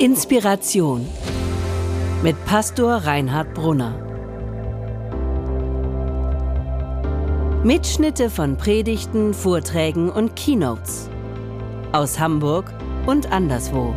[0.00, 1.08] Inspiration
[2.22, 3.98] mit Pastor Reinhard Brunner.
[7.64, 11.10] Mitschnitte von Predigten, Vorträgen und Keynotes
[11.90, 12.72] aus Hamburg
[13.06, 13.92] und anderswo.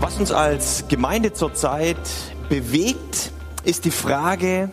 [0.00, 2.00] Was uns als Gemeinde zurzeit
[2.48, 3.30] bewegt,
[3.62, 4.72] ist die Frage,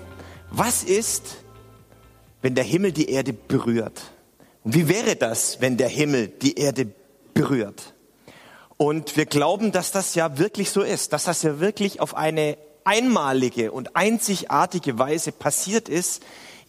[0.50, 1.44] was ist,
[2.42, 4.17] wenn der Himmel die Erde berührt?
[4.68, 6.89] Und wie wäre das, wenn der Himmel die Erde
[7.34, 7.94] berührt?
[8.75, 12.58] Und wir glauben, dass das ja wirklich so ist, dass das ja wirklich auf eine
[12.84, 16.22] einmalige und einzigartige Weise passiert ist,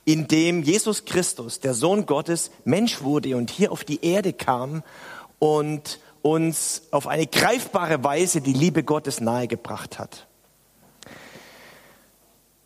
[0.04, 4.84] indem Jesus Christus, der Sohn Gottes, Mensch wurde und hier auf die Erde kam
[5.40, 10.28] und uns auf eine greifbare Weise die Liebe Gottes nahegebracht hat.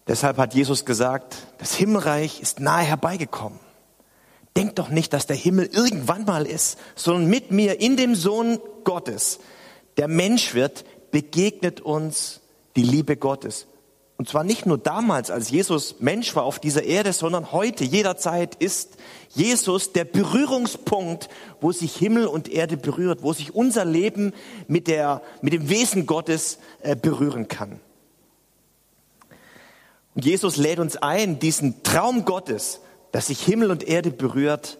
[0.06, 3.71] Deshalb hat Jesus gesagt, das Himmelreich ist nahe herbeigekommen.
[4.56, 8.60] Denkt doch nicht, dass der Himmel irgendwann mal ist, sondern mit mir in dem Sohn
[8.84, 9.40] Gottes,
[9.96, 12.40] der Mensch wird, begegnet uns
[12.76, 13.66] die Liebe Gottes.
[14.22, 18.54] Und zwar nicht nur damals, als Jesus Mensch war auf dieser Erde, sondern heute, jederzeit
[18.54, 18.96] ist
[19.30, 21.28] Jesus der Berührungspunkt,
[21.60, 24.32] wo sich Himmel und Erde berührt, wo sich unser Leben
[24.68, 27.80] mit, der, mit dem Wesen Gottes äh, berühren kann.
[30.14, 32.80] Und Jesus lädt uns ein, diesen Traum Gottes,
[33.12, 34.78] dass sich Himmel und Erde berührt,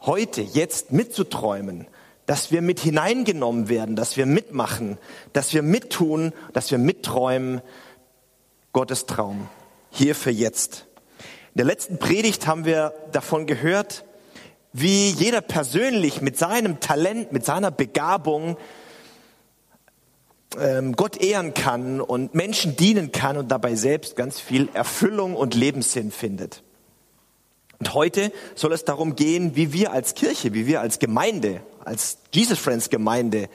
[0.00, 1.86] heute, jetzt mitzuträumen,
[2.26, 4.98] dass wir mit hineingenommen werden, dass wir mitmachen,
[5.32, 7.60] dass wir mittun, dass wir mitträumen,
[8.72, 9.48] Gottes Traum,
[9.90, 10.86] hier für jetzt.
[11.54, 14.04] In der letzten Predigt haben wir davon gehört,
[14.72, 18.56] wie jeder persönlich mit seinem Talent, mit seiner Begabung
[20.58, 25.54] ähm, Gott ehren kann und Menschen dienen kann und dabei selbst ganz viel Erfüllung und
[25.54, 26.64] Lebenssinn findet.
[27.84, 32.16] Und heute soll es darum gehen, wie wir als Kirche, wie wir als Gemeinde, als
[32.32, 33.50] Jesus Friends Gemeinde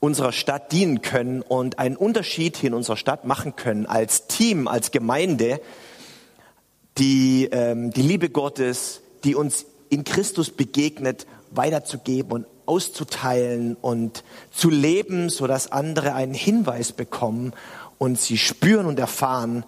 [0.00, 4.66] unserer Stadt dienen können und einen Unterschied hier in unserer Stadt machen können, als Team,
[4.66, 5.60] als Gemeinde,
[6.98, 14.68] die ähm, die Liebe Gottes, die uns in Christus begegnet, weiterzugeben und auszuteilen und zu
[14.68, 17.52] leben, so dass andere einen Hinweis bekommen
[17.98, 19.64] und sie spüren und erfahren,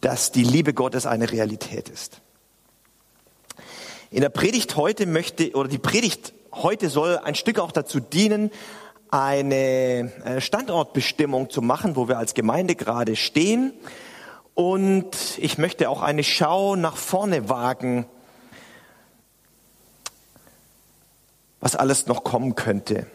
[0.00, 2.22] dass die Liebe Gottes eine Realität ist.
[4.14, 8.52] In der Predigt heute möchte, oder die Predigt heute soll ein Stück auch dazu dienen,
[9.10, 13.72] eine Standortbestimmung zu machen, wo wir als Gemeinde gerade stehen.
[14.54, 18.06] Und ich möchte auch eine Schau nach vorne wagen,
[21.58, 23.08] was alles noch kommen könnte.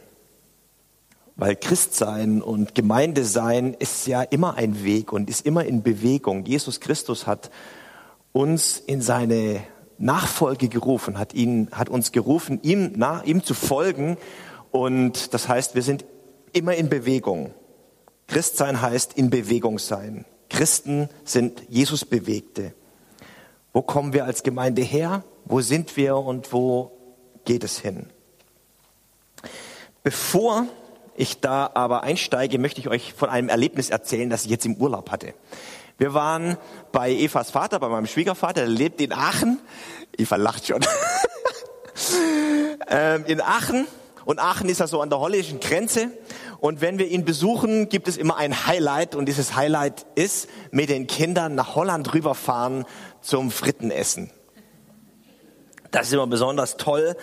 [1.38, 6.44] Weil Christsein und Gemeindesein ist ja immer ein Weg und ist immer in Bewegung.
[6.44, 7.52] Jesus Christus hat
[8.34, 9.64] uns in seine
[10.00, 14.18] Nachfolge gerufen, hat ihn, hat uns gerufen, ihm, nach, ihm zu folgen.
[14.72, 16.06] Und das heißt, wir sind
[16.54, 17.54] immer in Bewegung.
[18.28, 20.26] Christsein heißt in Bewegung sein.
[20.50, 22.74] Christen sind Jesus Bewegte.
[23.74, 25.24] Wo kommen wir als Gemeinde her?
[25.46, 26.92] Wo sind wir und wo
[27.46, 28.08] geht es hin?
[30.04, 30.66] Bevor
[31.16, 34.76] ich da aber einsteige, möchte ich euch von einem Erlebnis erzählen, das ich jetzt im
[34.76, 35.34] Urlaub hatte.
[36.00, 36.58] Wir waren
[36.94, 39.60] bei Evas Vater, bei meinem Schwiegervater, der lebt in Aachen.
[40.18, 40.80] Eva lacht schon.
[42.88, 43.86] ähm, in Aachen.
[44.24, 46.12] Und Aachen ist ja so an der holländischen Grenze.
[46.62, 49.14] Und wenn wir ihn besuchen, gibt es immer ein Highlight.
[49.14, 52.86] Und dieses Highlight ist, mit den Kindern nach Holland rüberfahren
[53.20, 54.32] zum Frittenessen.
[55.92, 57.18] Das ist immer besonders toll,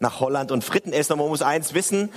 [0.00, 1.12] nach Holland und Fritten essen.
[1.12, 2.08] Und man muss eins wissen,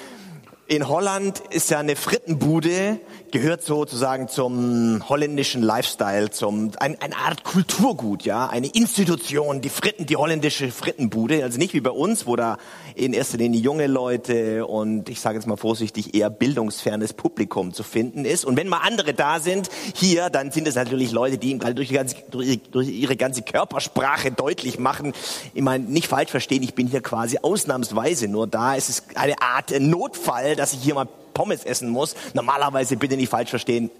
[0.67, 2.99] in Holland ist ja eine Frittenbude,
[3.31, 10.07] gehört sozusagen zum holländischen Lifestyle, zum ein, eine Art Kulturgut, ja, eine Institution, die Fritten,
[10.07, 12.57] die holländische Frittenbude, also nicht wie bei uns, wo da
[12.95, 17.83] in erster Linie junge Leute und ich sage jetzt mal vorsichtig eher bildungsfernes Publikum zu
[17.83, 18.43] finden ist.
[18.43, 21.75] Und wenn mal andere da sind, hier, dann sind es natürlich Leute, die ihm gerade
[21.75, 21.93] durch,
[22.31, 25.13] durch, durch ihre ganze Körpersprache deutlich machen.
[25.53, 28.75] Ich meine, nicht falsch verstehen, ich bin hier quasi ausnahmsweise nur da.
[28.75, 32.15] Es ist eine Art Notfall dass ich hier mal Pommes essen muss.
[32.33, 33.91] Normalerweise bitte nicht falsch verstehen.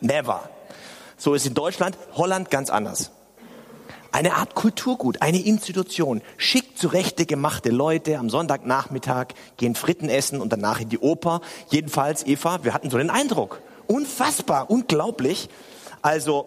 [0.00, 0.48] Never.
[1.16, 3.10] So ist in Deutschland, Holland ganz anders.
[4.12, 6.22] Eine Art Kulturgut, eine Institution.
[6.38, 11.42] Schick zurechte gemachte Leute am Sonntagnachmittag gehen Fritten essen und danach in die Oper.
[11.68, 13.60] Jedenfalls, Eva, wir hatten so den Eindruck.
[13.86, 15.48] Unfassbar, unglaublich.
[16.00, 16.46] Also,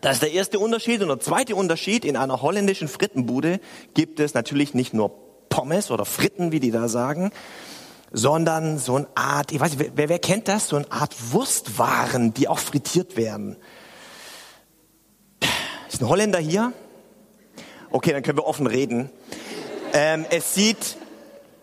[0.00, 1.00] das ist der erste Unterschied.
[1.00, 3.60] Und der zweite Unterschied, in einer holländischen Frittenbude
[3.94, 5.10] gibt es natürlich nicht nur
[5.48, 7.32] Pommes oder Fritten, wie die da sagen,
[8.12, 10.68] sondern so eine Art, ich weiß nicht, wer, wer kennt das?
[10.68, 13.56] So eine Art Wurstwaren, die auch frittiert werden.
[15.88, 16.72] Ist ein Holländer hier?
[17.90, 19.10] Okay, dann können wir offen reden.
[19.92, 20.96] Ähm, es sieht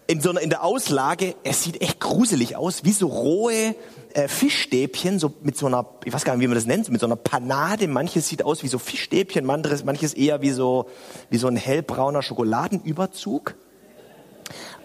[0.08, 3.76] in so einer, in der Auslage, es sieht echt gruselig aus, wie so rohe
[4.14, 7.02] äh, Fischstäbchen, so mit so einer, ich weiß gar nicht, wie man das nennt, mit
[7.02, 7.88] so einer Panade.
[7.88, 10.90] Manches sieht aus wie so Fischstäbchen, manches, manches eher wie so,
[11.30, 13.56] wie so ein hellbrauner Schokoladenüberzug.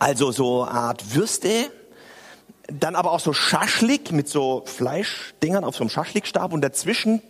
[0.02, 1.70] Also so Art Würste.
[2.66, 7.22] Dann aber auch so Schaschlik mit so Fleischdingern auf so einem Schaschlikstab und dazwischen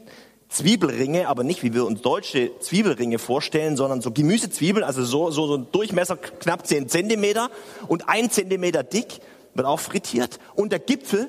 [0.48, 5.48] Zwiebelringe, aber nicht wie wir uns deutsche Zwiebelringe vorstellen, sondern so Gemüsezwiebeln, also so, so,
[5.48, 7.50] so ein Durchmesser knapp 10 Zentimeter
[7.88, 9.20] und ein Zentimeter dick,
[9.52, 10.38] wird auch frittiert.
[10.54, 11.28] Und der Gipfel,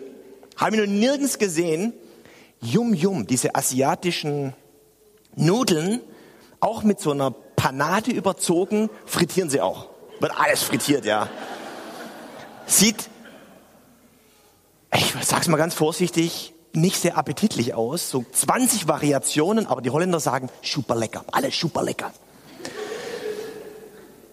[0.55, 1.91] habe ich noch nirgends gesehen,
[2.61, 4.53] Yum Yum, diese asiatischen
[5.35, 5.99] Nudeln,
[6.61, 9.92] auch mit so einer Panade überzogen, frittieren sie auch.
[10.23, 11.27] Wird alles frittiert, ja.
[12.65, 13.09] Sieht,
[14.95, 18.09] ich sag's mal ganz vorsichtig, nicht sehr appetitlich aus.
[18.09, 22.13] So 20 Variationen, aber die Holländer sagen super lecker, alles super lecker.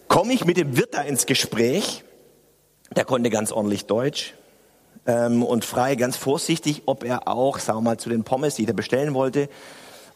[0.06, 2.04] Komme ich mit dem Wirt da ins Gespräch,
[2.94, 4.34] der konnte ganz ordentlich Deutsch
[5.06, 8.64] ähm, und frage ganz vorsichtig, ob er auch, sagen wir mal, zu den Pommes, die
[8.64, 9.48] er bestellen wollte,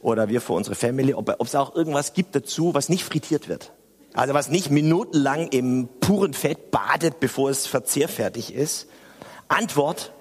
[0.02, 3.72] oder wir für unsere Family, ob es auch irgendwas gibt dazu, was nicht frittiert wird.
[4.14, 8.86] Also was nicht minutenlang im puren Fett badet, bevor es verzehrfertig ist.
[9.48, 10.12] Antwort,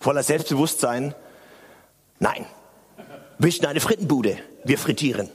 [0.00, 1.14] voller Selbstbewusstsein,
[2.18, 2.44] nein,
[3.38, 5.30] wir sind eine Frittenbude, wir frittieren.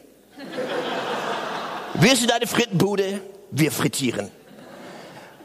[1.94, 3.22] Wir sind eine Frittenbude,
[3.52, 4.30] wir frittieren.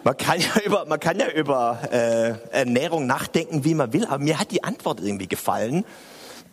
[0.02, 4.18] Man kann ja über, man kann ja über äh, Ernährung nachdenken, wie man will, aber
[4.18, 5.84] mir hat die Antwort irgendwie gefallen.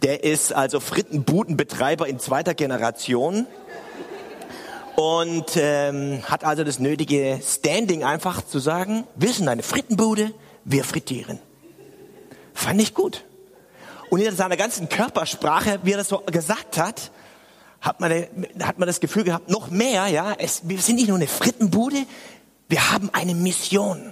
[0.04, 3.48] Der ist also Frittenbudenbetreiber in zweiter Generation
[5.00, 10.34] und ähm, hat also das nötige Standing einfach zu sagen, wir sind eine Frittenbude,
[10.66, 11.40] wir frittieren.
[12.54, 13.24] Fand ich gut.
[14.10, 17.12] Und in seiner ganzen Körpersprache, wie er das so gesagt hat,
[17.80, 18.12] hat man,
[18.62, 22.04] hat man das Gefühl gehabt, noch mehr, ja, es, wir sind nicht nur eine Frittenbude,
[22.68, 24.12] wir haben eine Mission.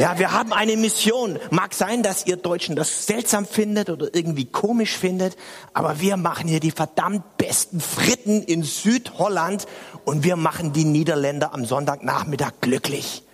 [0.00, 1.38] Ja, wir haben eine Mission.
[1.50, 5.36] Mag sein, dass ihr Deutschen das seltsam findet oder irgendwie komisch findet,
[5.74, 9.66] aber wir machen hier die verdammt besten Fritten in Südholland
[10.06, 13.24] und wir machen die Niederländer am Sonntagnachmittag glücklich.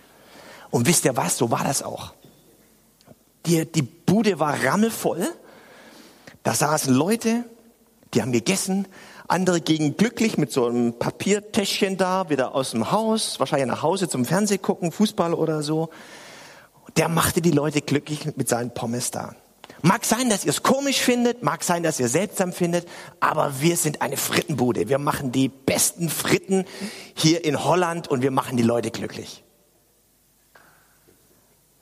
[0.69, 1.37] Und wisst ihr was?
[1.37, 2.11] So war das auch.
[3.45, 5.25] Die, die Bude war rammelvoll.
[6.43, 7.45] Da saßen Leute,
[8.13, 8.89] die haben gegessen,
[9.29, 14.09] andere gingen glücklich mit so einem Papiertäschchen da, wieder aus dem Haus, wahrscheinlich nach Hause
[14.09, 15.91] zum Fernseh gucken, Fußball oder so.
[16.97, 19.35] Der machte die Leute glücklich mit seinen Pommes da.
[19.83, 22.87] Mag sein, dass ihr es komisch findet, mag sein, dass ihr seltsam findet,
[23.19, 24.89] aber wir sind eine Frittenbude.
[24.89, 26.65] Wir machen die besten Fritten
[27.13, 29.43] hier in Holland und wir machen die Leute glücklich.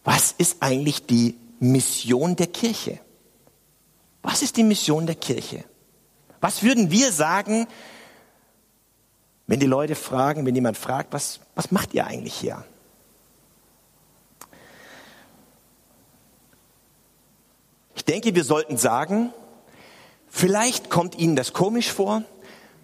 [0.04, 3.00] Was ist eigentlich die Mission der Kirche?
[4.22, 5.64] Was ist die Mission der Kirche?
[6.42, 7.66] Was würden wir sagen,
[9.48, 12.66] wenn die Leute fragen, wenn jemand fragt, was, was macht ihr eigentlich hier?
[17.96, 19.34] Ich denke, wir sollten sagen,
[20.30, 22.24] vielleicht kommt Ihnen das komisch vor,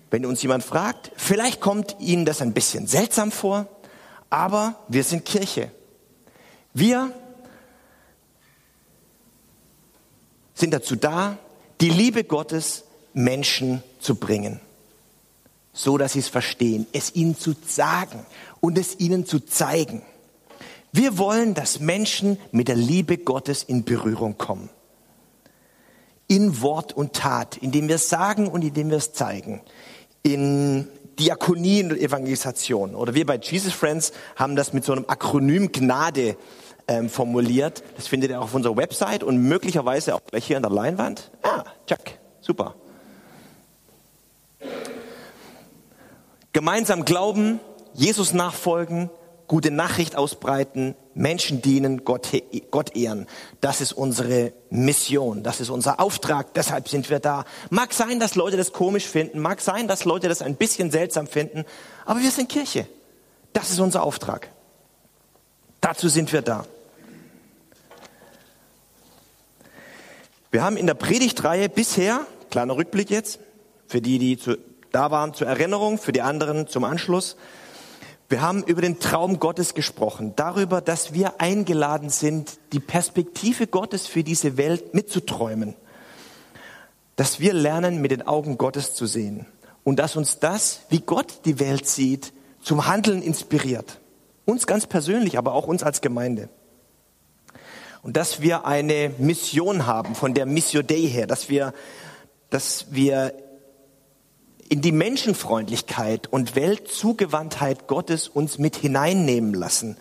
[0.10, 3.68] wenn uns jemand fragt, vielleicht kommt Ihnen das ein bisschen seltsam vor,
[4.30, 5.72] aber wir sind Kirche.
[6.74, 7.14] Wir
[10.54, 11.38] sind dazu da,
[11.82, 14.60] die Liebe Gottes Menschen zu bringen,
[15.74, 18.26] so dass sie es verstehen, es ihnen zu sagen
[18.60, 20.04] und es ihnen zu zeigen.
[20.92, 24.70] Wir wollen, dass Menschen mit der Liebe Gottes in Berührung kommen.
[26.32, 29.60] In Wort und Tat, indem wir es sagen und indem wir es zeigen.
[30.24, 30.88] In
[31.20, 32.96] Diakonie und Evangelisation.
[32.96, 36.38] Oder wir bei Jesus Friends haben das mit so einem Akronym Gnade
[36.88, 37.84] ähm, formuliert.
[37.98, 41.32] Das findet ihr auch auf unserer Website und möglicherweise auch gleich hier an der Leinwand.
[41.44, 42.00] Ah, Chuck,
[42.40, 42.76] super.
[46.54, 47.60] Gemeinsam glauben,
[47.94, 49.10] Jesus nachfolgen,
[49.52, 52.30] gute Nachricht ausbreiten, Menschen dienen, Gott,
[52.72, 53.28] Gott ehren.
[53.60, 57.44] Das ist unsere Mission, das ist unser Auftrag, deshalb sind wir da.
[57.70, 61.28] Mag sein, dass Leute das komisch finden, mag sein, dass Leute das ein bisschen seltsam
[61.28, 61.66] finden,
[62.06, 62.88] aber wir sind Kirche.
[63.52, 64.48] Das ist unser Auftrag.
[65.82, 66.66] Dazu sind wir da.
[70.50, 73.42] Wir haben in der Predigtreihe bisher, kleiner Rückblick jetzt,
[73.90, 74.56] für die, die zu
[74.94, 77.38] da waren zur Erinnerung, für die anderen zum Anschluss.
[78.32, 84.08] Wir haben über den Traum Gottes gesprochen, darüber, dass wir eingeladen sind, die Perspektive Gottes
[84.08, 85.76] für diese Welt mitzuträumen,
[87.18, 89.48] dass wir lernen, mit den Augen Gottes zu sehen
[89.84, 94.00] und dass uns das, wie Gott die Welt sieht, zum Handeln inspiriert.
[94.46, 96.48] Uns ganz persönlich, aber auch uns als Gemeinde.
[98.02, 101.74] Und dass wir eine Mission haben, von der Missio Dei her, dass wir,
[102.50, 103.34] dass wir
[104.72, 109.98] in die Menschenfreundlichkeit und Weltzugewandtheit Gottes uns mit hineinnehmen lassen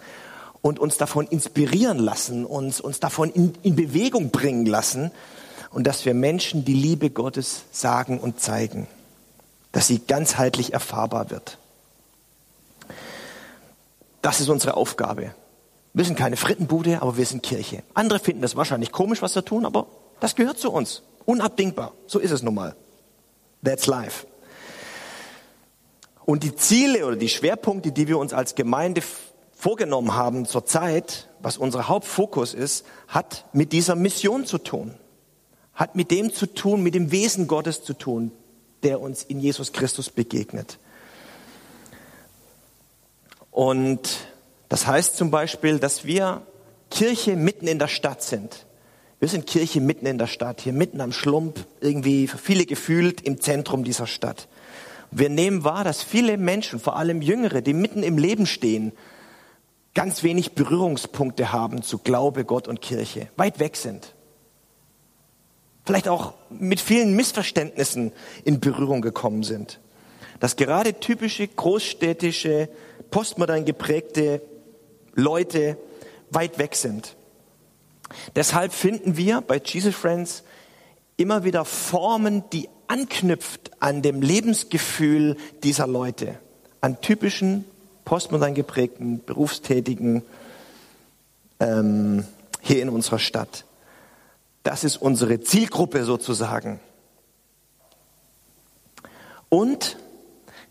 [0.63, 5.11] und uns davon inspirieren lassen, uns, uns davon in, in Bewegung bringen lassen
[5.71, 8.87] und dass wir Menschen die Liebe Gottes sagen und zeigen,
[9.73, 11.59] dass sie ganzheitlich erfahrbar wird.
[14.23, 15.35] Das ist unsere Aufgabe.
[15.95, 17.83] Wir sind keine Frittenbude, aber wir sind Kirche.
[17.95, 19.89] Andere finden das wahrscheinlich komisch, was wir tun, aber
[20.21, 21.03] das gehört zu uns.
[21.25, 21.91] Unabdingbar.
[22.07, 22.77] So ist es nun mal.
[23.65, 24.30] That's life.
[26.31, 29.03] Und die Ziele oder die Schwerpunkte, die wir uns als Gemeinde
[29.53, 34.95] vorgenommen haben zur Zeit, was unser Hauptfokus ist, hat mit dieser Mission zu tun.
[35.75, 38.31] Hat mit dem zu tun, mit dem Wesen Gottes zu tun,
[38.85, 40.79] der uns in Jesus Christus begegnet.
[43.51, 44.09] Und
[44.69, 46.43] das heißt zum Beispiel, dass wir
[46.93, 48.67] Kirche mitten in der Stadt sind.
[49.19, 53.21] Wir sind Kirche mitten in der Stadt, hier mitten am Schlump, irgendwie für viele gefühlt
[53.21, 54.47] im Zentrum dieser Stadt.
[55.11, 58.93] Wir nehmen wahr, dass viele Menschen, vor allem Jüngere, die mitten im Leben stehen,
[59.95, 64.15] ganz wenig Berührungspunkte haben zu Glaube, Gott und Kirche, weit weg sind.
[65.85, 68.13] Vielleicht auch mit vielen Missverständnissen
[68.45, 69.81] in Berührung gekommen sind.
[70.39, 72.69] Dass gerade typische großstädtische,
[73.11, 74.43] postmodern geprägte
[75.15, 75.77] Leute
[76.31, 77.17] weit weg sind.
[78.37, 80.45] Deshalb finden wir bei Jesus Friends
[81.17, 86.39] immer wieder Formen, die anknüpft an dem Lebensgefühl dieser Leute,
[86.81, 87.65] an typischen
[88.05, 90.23] postmodern geprägten, berufstätigen
[91.61, 92.25] ähm,
[92.61, 93.65] hier in unserer Stadt.
[94.65, 96.81] Das ist unsere Zielgruppe sozusagen.
[99.49, 99.97] Und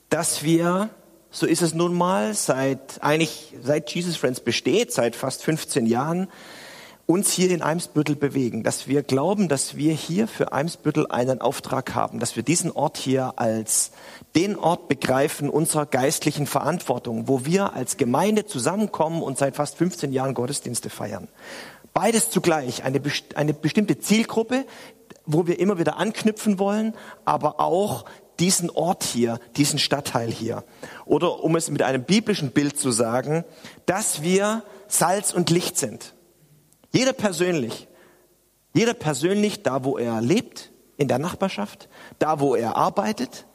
[0.09, 0.89] dass wir,
[1.31, 6.27] so ist es nun mal, seit eigentlich seit Jesus Friends besteht, seit fast 15 Jahren,
[7.09, 11.95] uns hier in Eimsbüttel bewegen, dass wir glauben, dass wir hier für Eimsbüttel einen Auftrag
[11.95, 13.89] haben, dass wir diesen Ort hier als
[14.35, 20.13] den Ort begreifen unserer geistlichen Verantwortung, wo wir als Gemeinde zusammenkommen und seit fast 15
[20.13, 21.27] Jahren Gottesdienste feiern.
[21.95, 23.01] Beides zugleich, eine,
[23.33, 24.65] eine bestimmte Zielgruppe,
[25.25, 26.93] wo wir immer wieder anknüpfen wollen,
[27.25, 28.05] aber auch
[28.39, 30.63] diesen Ort hier, diesen Stadtteil hier.
[31.05, 33.45] Oder um es mit einem biblischen Bild zu sagen,
[33.87, 36.13] dass wir Salz und Licht sind.
[36.91, 37.87] Jeder persönlich.
[38.73, 41.87] Jeder persönlich da, wo er lebt, in der Nachbarschaft,
[42.19, 43.45] da, wo er arbeitet,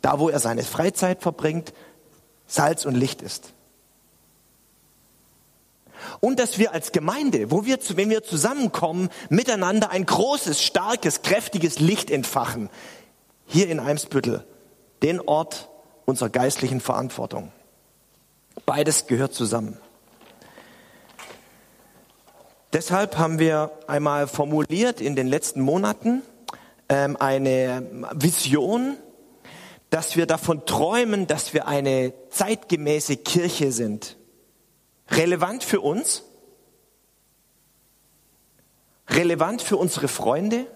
[0.00, 1.72] da, wo er seine Freizeit verbringt,
[2.46, 3.52] Salz und Licht ist.
[6.20, 11.80] Und dass wir als Gemeinde, wo wir, wenn wir zusammenkommen, miteinander ein großes, starkes, kräftiges
[11.80, 12.70] Licht entfachen.
[13.46, 14.44] Hier in Eimsbüttel,
[15.02, 15.68] den Ort
[16.04, 17.52] unserer geistlichen Verantwortung.
[18.66, 19.78] Beides gehört zusammen.
[22.74, 26.22] Deshalb haben wir einmal formuliert in den letzten Monaten
[26.88, 28.96] ähm, eine Vision,
[29.90, 34.16] dass wir davon träumen, dass wir eine zeitgemäße Kirche sind.
[35.08, 36.24] Relevant für uns,
[39.08, 40.66] relevant für unsere Freunde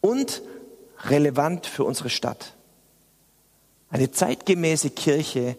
[0.00, 0.42] und
[1.06, 2.54] relevant für unsere Stadt.
[3.90, 5.56] Eine zeitgemäße Kirche,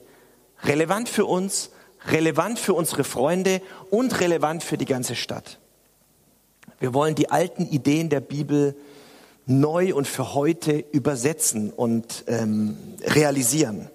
[0.63, 1.71] relevant für uns,
[2.07, 5.59] relevant für unsere Freunde und relevant für die ganze Stadt.
[6.79, 8.75] Wir wollen die alten Ideen der Bibel
[9.45, 13.89] neu und für heute übersetzen und ähm, realisieren.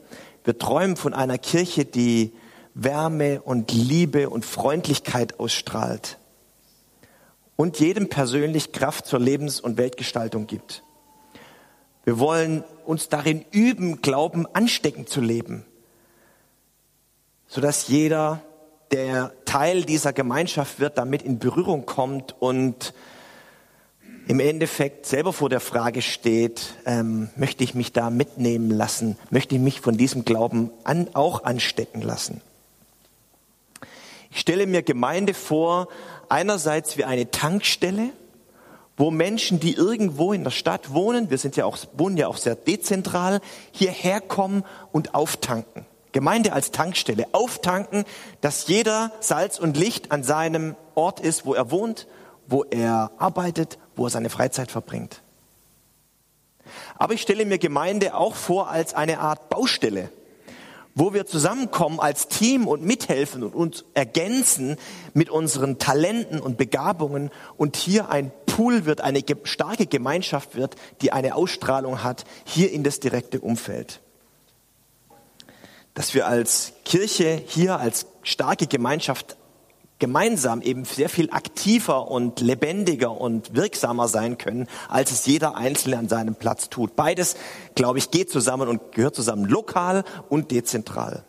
[0.45, 2.33] Wir träumen von einer Kirche, die
[2.75, 6.19] Wärme und Liebe und Freundlichkeit ausstrahlt
[7.57, 10.83] und jedem persönlich Kraft zur Lebens- und Weltgestaltung gibt.
[12.05, 15.65] Wir wollen uns darin üben, Glauben ansteckend zu leben
[17.47, 18.43] sodass jeder,
[18.93, 22.95] der Teil dieser Gemeinschaft wird, damit in Berührung kommt und
[24.29, 29.55] im Endeffekt selber vor der Frage steht, ähm, möchte ich mich da mitnehmen lassen, möchte
[29.55, 32.41] ich mich von diesem Glauben an, auch anstecken lassen.
[34.31, 35.89] Ich stelle mir Gemeinde vor,
[36.29, 38.11] einerseits wie eine Tankstelle,
[38.97, 42.37] wo Menschen, die irgendwo in der Stadt wohnen, wir sind ja auch, wohnen ja auch
[42.37, 45.87] sehr dezentral, hierher kommen und auftanken.
[46.13, 48.05] Gemeinde als Tankstelle, auftanken,
[48.41, 52.07] dass jeder Salz und Licht an seinem Ort ist, wo er wohnt,
[52.47, 55.23] wo er arbeitet, wo er seine Freizeit verbringt.
[56.97, 60.11] Aber ich stelle mir Gemeinde auch vor als eine Art Baustelle,
[60.95, 64.77] wo wir zusammenkommen als Team und mithelfen und uns ergänzen
[65.13, 71.13] mit unseren Talenten und Begabungen und hier ein Pool wird, eine starke Gemeinschaft wird, die
[71.13, 74.01] eine Ausstrahlung hat hier in das direkte Umfeld
[75.97, 79.39] dass wir als Kirche hier als starke Gemeinschaft
[79.99, 85.97] gemeinsam eben sehr viel aktiver und lebendiger und wirksamer sein können, als es jeder Einzelne
[85.97, 86.97] an seinem Platz tut.
[86.97, 87.35] Beides,
[87.75, 91.25] glaube ich, geht zusammen und gehört zusammen, lokal und dezentral.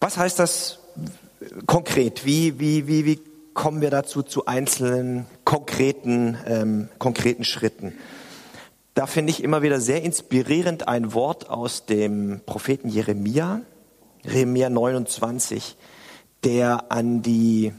[0.00, 0.78] Was heißt das
[1.66, 2.24] konkret?
[2.24, 7.94] Wie, wie, wie, wie kommen wir dazu zu einzelnen konkreten, ähm, konkreten Schritten?
[8.94, 13.62] Da finde ich immer wieder sehr inspirierend ein Wort aus dem Propheten Jeremia,
[14.22, 15.76] Jeremia 29,
[16.44, 17.72] der an die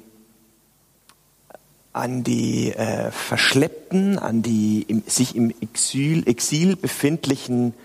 [1.93, 7.75] an die äh, Verschleppten, an die im, sich im Exil, Exil befindlichen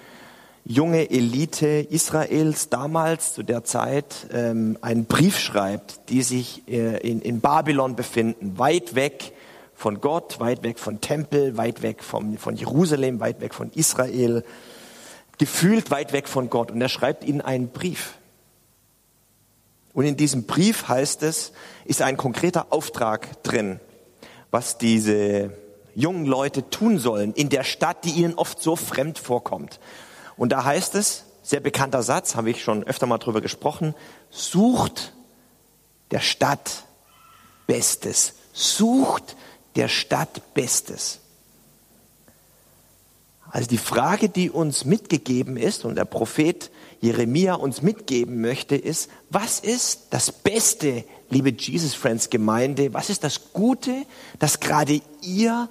[0.68, 7.22] junge Elite Israels damals zu der Zeit ähm, einen Brief schreibt, die sich äh, in,
[7.22, 9.32] in Babylon befinden, weit weg
[9.74, 14.44] von Gott, weit weg von Tempel, weit weg vom, von Jerusalem, weit weg von Israel,
[15.38, 16.70] gefühlt weit weg von Gott.
[16.70, 18.18] Und er schreibt ihnen einen Brief.
[19.94, 21.52] Und in diesem Brief heißt es,
[21.86, 23.80] ist ein konkreter Auftrag drin,
[24.50, 25.50] was diese
[25.94, 29.80] jungen Leute tun sollen in der Stadt, die ihnen oft so fremd vorkommt.
[30.38, 33.94] Und da heißt es, sehr bekannter Satz, habe ich schon öfter mal drüber gesprochen,
[34.30, 35.12] sucht
[36.10, 36.84] der Stadt
[37.66, 38.34] Bestes.
[38.52, 39.36] Sucht
[39.76, 41.20] der Stadt Bestes.
[43.50, 49.10] Also die Frage, die uns mitgegeben ist und der Prophet Jeremia uns mitgeben möchte, ist,
[49.30, 54.04] was ist das Beste, liebe Jesus Friends Gemeinde, was ist das Gute,
[54.38, 55.68] das gerade ihr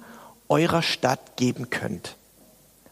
[0.48, 2.17] eurer Stadt geben könnt?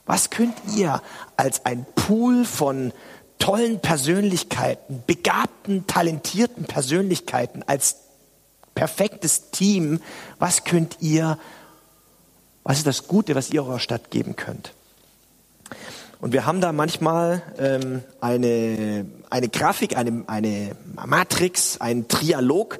[0.06, 1.02] Was könnt ihr
[1.36, 2.92] als ein Pool von
[3.38, 7.96] tollen Persönlichkeiten, begabten, talentierten Persönlichkeiten, als
[8.74, 10.00] perfektes Team,
[10.38, 11.38] was könnt ihr,
[12.62, 14.72] was ist das Gute, was ihr eurer Stadt geben könnt?
[16.20, 22.78] Und wir haben da manchmal ähm, eine, eine Grafik, eine, eine Matrix, einen Trialog,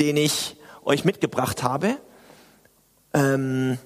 [0.00, 1.96] den ich euch mitgebracht habe,
[3.14, 3.78] ähm,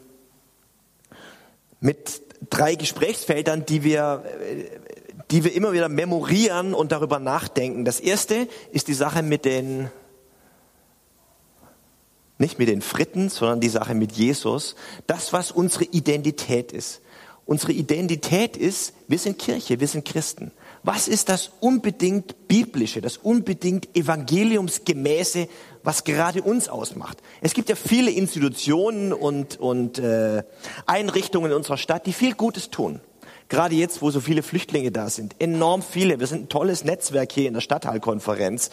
[1.80, 4.24] mit drei Gesprächsfeldern, die wir,
[5.30, 7.84] die wir immer wieder memorieren und darüber nachdenken.
[7.84, 9.90] Das erste ist die Sache mit den,
[12.38, 14.76] nicht mit den Fritten, sondern die Sache mit Jesus.
[15.06, 17.02] Das, was unsere Identität ist.
[17.44, 20.52] Unsere Identität ist, wir sind Kirche, wir sind Christen.
[20.82, 25.48] Was ist das unbedingt biblische, das unbedingt evangeliumsgemäße,
[25.82, 27.18] was gerade uns ausmacht?
[27.40, 30.42] Es gibt ja viele Institutionen und, und äh,
[30.86, 33.00] Einrichtungen in unserer Stadt, die viel Gutes tun.
[33.48, 35.34] Gerade jetzt, wo so viele Flüchtlinge da sind.
[35.40, 36.20] Enorm viele.
[36.20, 38.70] Wir sind ein tolles Netzwerk hier in der Stadtteilkonferenz.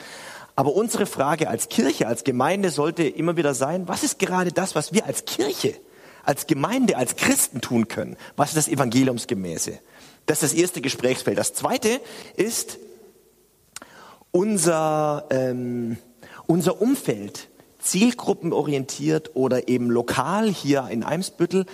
[0.55, 4.75] Aber unsere Frage als Kirche, als Gemeinde sollte immer wieder sein, was ist gerade das,
[4.75, 5.75] was wir als Kirche,
[6.23, 8.17] als Gemeinde, als Christen tun können?
[8.35, 9.79] Was ist das Evangeliumsgemäße?
[10.25, 11.37] Das ist das erste Gesprächsfeld.
[11.37, 12.01] Das zweite
[12.35, 12.79] ist
[14.31, 15.97] unser, ähm,
[16.47, 21.65] unser Umfeld, zielgruppenorientiert oder eben lokal hier in Eimsbüttel.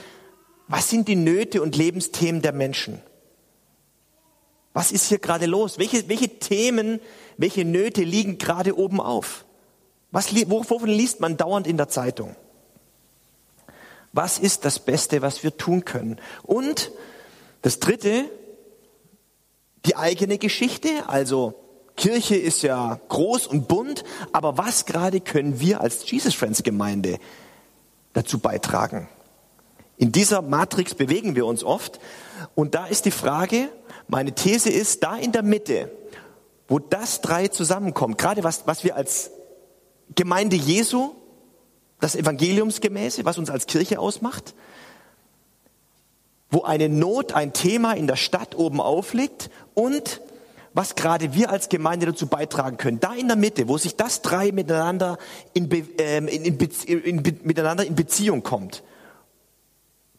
[0.67, 3.01] Was sind die Nöte und Lebensthemen der Menschen?
[4.73, 5.77] Was ist hier gerade los?
[5.77, 6.99] Welche, welche Themen,
[7.37, 9.45] welche Nöte liegen gerade oben auf?
[10.11, 12.35] Was, wovon liest man dauernd in der Zeitung?
[14.11, 16.19] Was ist das Beste, was wir tun können?
[16.43, 16.91] Und
[17.61, 18.25] das Dritte,
[19.85, 20.89] die eigene Geschichte.
[21.07, 21.55] Also
[21.95, 27.19] Kirche ist ja groß und bunt, aber was gerade können wir als Jesus Friends Gemeinde
[28.13, 29.07] dazu beitragen?
[29.97, 31.99] In dieser Matrix bewegen wir uns oft
[32.55, 33.69] und da ist die Frage,
[34.07, 35.91] meine These ist, da in der Mitte,
[36.67, 39.31] wo das drei zusammenkommt, gerade was, was wir als
[40.15, 41.11] Gemeinde Jesu,
[41.99, 44.55] das Evangeliumsgemäße, was uns als Kirche ausmacht,
[46.49, 50.21] wo eine Not, ein Thema in der Stadt oben aufliegt und
[50.73, 52.99] was gerade wir als Gemeinde dazu beitragen können.
[52.99, 55.17] Da in der Mitte, wo sich das drei miteinander
[55.53, 56.57] in, ähm, in, in,
[56.87, 58.83] in, miteinander in Beziehung kommt,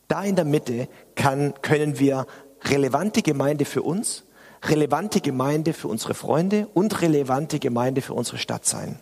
[0.09, 2.27] da in der Mitte kann, können wir
[2.63, 4.25] relevante Gemeinde für uns,
[4.63, 8.99] relevante Gemeinde für unsere Freunde und relevante Gemeinde für unsere Stadt sein.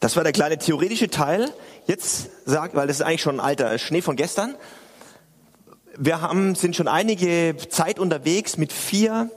[0.00, 1.50] Das war der kleine theoretische Teil.
[1.86, 4.54] Jetzt sagt, weil das ist eigentlich schon ein alter Schnee von gestern.
[5.98, 9.30] Wir haben, sind schon einige Zeit unterwegs mit vier,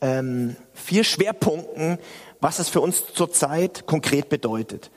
[0.00, 1.98] ähm, vier Schwerpunkten,
[2.40, 4.90] was es für uns zurzeit konkret bedeutet.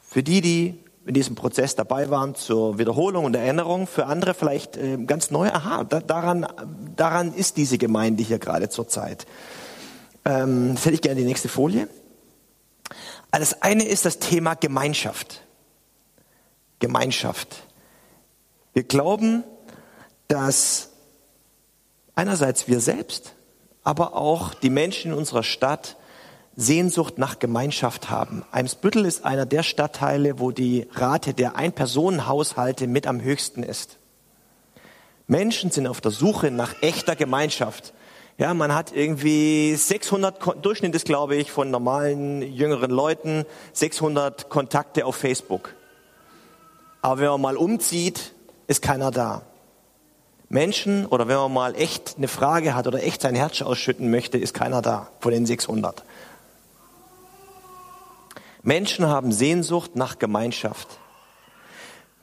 [0.00, 4.78] Für die, die in diesem Prozess dabei waren zur Wiederholung und Erinnerung, für andere vielleicht
[4.78, 6.46] äh, ganz neu, aha, da, daran,
[6.96, 9.26] daran ist diese Gemeinde hier gerade zurzeit.
[10.24, 11.86] Ähm, das hätte ich gerne die nächste Folie.
[13.30, 15.42] Das eine ist das Thema Gemeinschaft.
[16.78, 17.64] Gemeinschaft.
[18.72, 19.44] Wir glauben,
[20.30, 20.90] dass
[22.14, 23.34] einerseits wir selbst,
[23.82, 25.96] aber auch die Menschen in unserer Stadt
[26.56, 28.44] Sehnsucht nach Gemeinschaft haben.
[28.52, 33.98] Eimsbüttel ist einer der Stadtteile, wo die Rate der Ein-Personen-Haushalte mit am höchsten ist.
[35.26, 37.92] Menschen sind auf der Suche nach echter Gemeinschaft.
[38.36, 45.06] Ja, man hat irgendwie 600, Durchschnitt ist glaube ich von normalen jüngeren Leuten, 600 Kontakte
[45.06, 45.74] auf Facebook.
[47.02, 48.32] Aber wenn man mal umzieht,
[48.66, 49.42] ist keiner da.
[50.50, 54.36] Menschen oder wenn man mal echt eine Frage hat oder echt sein Herz ausschütten möchte,
[54.36, 56.02] ist keiner da von den 600.
[58.62, 60.88] Menschen haben Sehnsucht nach Gemeinschaft.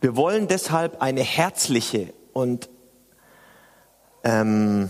[0.02, 2.70] Wir wollen deshalb eine herzliche und
[4.26, 4.90] ähm,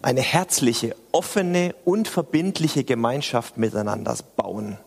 [0.00, 4.78] eine herzliche, offene und verbindliche Gemeinschaft miteinander bauen.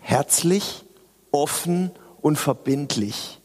[0.00, 0.84] Herzlich,
[1.30, 3.40] offen und verbindlich.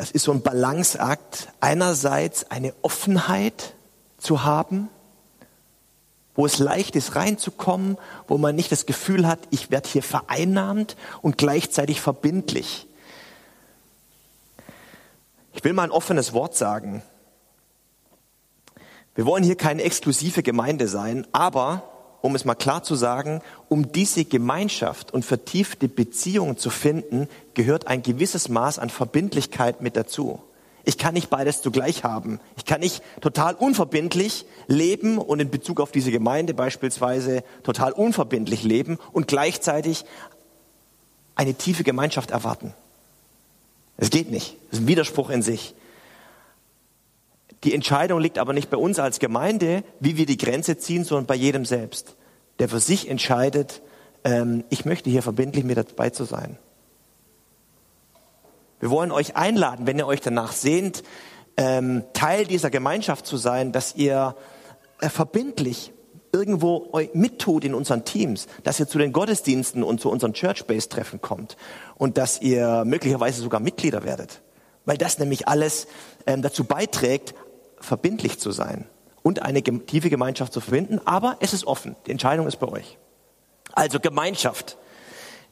[0.00, 1.48] Das ist so ein Balanceakt.
[1.60, 3.74] Einerseits eine Offenheit
[4.16, 4.88] zu haben,
[6.34, 10.96] wo es leicht ist reinzukommen, wo man nicht das Gefühl hat, ich werde hier vereinnahmt
[11.20, 12.86] und gleichzeitig verbindlich.
[15.52, 17.02] Ich will mal ein offenes Wort sagen.
[19.14, 21.89] Wir wollen hier keine exklusive Gemeinde sein, aber
[22.22, 27.86] um es mal klar zu sagen, um diese Gemeinschaft und vertiefte Beziehungen zu finden, gehört
[27.86, 30.40] ein gewisses Maß an Verbindlichkeit mit dazu.
[30.84, 32.40] Ich kann nicht beides zugleich haben.
[32.56, 38.64] Ich kann nicht total unverbindlich leben und in Bezug auf diese Gemeinde beispielsweise total unverbindlich
[38.64, 40.04] leben und gleichzeitig
[41.34, 42.74] eine tiefe Gemeinschaft erwarten.
[43.98, 44.56] Es geht nicht.
[44.70, 45.74] Das ist ein Widerspruch in sich.
[47.64, 51.26] Die Entscheidung liegt aber nicht bei uns als Gemeinde, wie wir die Grenze ziehen, sondern
[51.26, 52.16] bei jedem selbst,
[52.58, 53.82] der für sich entscheidet,
[54.24, 56.58] ähm, ich möchte hier verbindlich mit dabei zu sein.
[58.80, 61.02] Wir wollen euch einladen, wenn ihr euch danach sehnt,
[61.58, 64.34] ähm, Teil dieser Gemeinschaft zu sein, dass ihr
[65.00, 65.92] äh, verbindlich
[66.32, 71.56] irgendwo mittut in unseren Teams, dass ihr zu den Gottesdiensten und zu unseren Church-Base-Treffen kommt
[71.96, 74.40] und dass ihr möglicherweise sogar Mitglieder werdet.
[74.84, 75.88] Weil das nämlich alles
[76.26, 77.34] ähm, dazu beiträgt,
[77.80, 78.86] verbindlich zu sein
[79.22, 81.00] und eine tiefe Gemeinschaft zu verbinden.
[81.04, 81.96] Aber es ist offen.
[82.06, 82.98] Die Entscheidung ist bei euch.
[83.72, 84.76] Also Gemeinschaft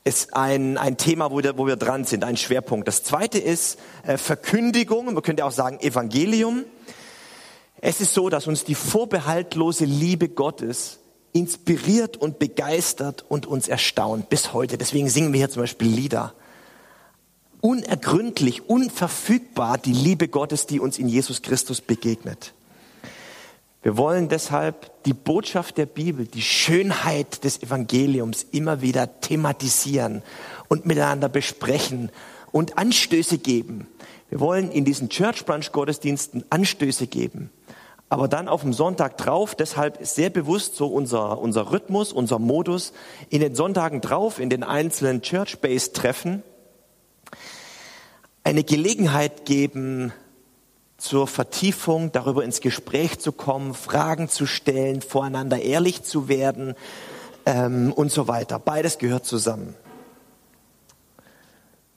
[0.04, 2.88] ist ein, ein Thema, wo wir, wo wir dran sind, ein Schwerpunkt.
[2.88, 6.64] Das zweite ist äh, Verkündigung, man könnte auch sagen Evangelium.
[7.80, 10.98] Es ist so, dass uns die vorbehaltlose Liebe Gottes
[11.32, 14.78] inspiriert und begeistert und uns erstaunt bis heute.
[14.78, 16.34] Deswegen singen wir hier zum Beispiel Lieder.
[17.60, 22.52] Unergründlich, unverfügbar die Liebe Gottes, die uns in Jesus Christus begegnet.
[23.82, 30.22] Wir wollen deshalb die Botschaft der Bibel, die Schönheit des Evangeliums immer wieder thematisieren
[30.68, 32.10] und miteinander besprechen
[32.52, 33.86] und Anstöße geben.
[34.30, 37.50] Wir wollen in diesen Church Brunch Gottesdiensten Anstöße geben.
[38.10, 42.92] Aber dann auf dem Sonntag drauf, deshalb sehr bewusst so unser, unser Rhythmus, unser Modus,
[43.28, 46.42] in den Sonntagen drauf, in den einzelnen Church Base Treffen,
[48.48, 50.11] eine Gelegenheit geben,
[50.96, 56.74] zur Vertiefung, darüber ins Gespräch zu kommen, Fragen zu stellen, voreinander ehrlich zu werden
[57.44, 58.58] ähm, und so weiter.
[58.58, 59.74] Beides gehört zusammen.